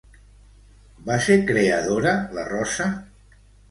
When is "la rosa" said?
2.39-2.93